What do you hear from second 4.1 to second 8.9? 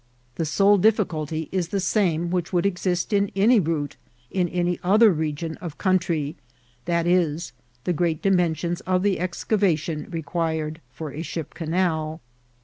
in any other region of coun try, viz., the great dimensions